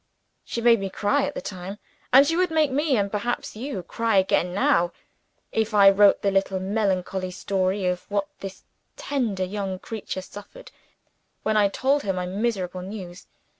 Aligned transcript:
She 0.43 0.61
made 0.61 0.79
me 0.79 0.89
cry 0.89 1.27
at 1.27 1.35
the 1.35 1.41
time; 1.43 1.77
and 2.11 2.25
she 2.25 2.35
would 2.35 2.49
make 2.49 2.71
me 2.71 2.97
(and 2.97 3.11
perhaps 3.11 3.55
you) 3.55 3.83
cry 3.83 4.17
again 4.17 4.51
now, 4.51 4.91
if 5.51 5.75
I 5.75 5.91
wrote 5.91 6.23
the 6.23 6.31
little 6.31 6.59
melancholy 6.59 7.29
story 7.29 7.85
of 7.85 8.09
what 8.09 8.27
this 8.39 8.63
tender 8.97 9.43
young 9.43 9.77
creature 9.77 10.23
suffered 10.23 10.71
when 11.43 11.55
I 11.55 11.67
told 11.69 12.01
her 12.01 12.13
my 12.13 12.25
miserable 12.25 12.81
news. 12.81 13.27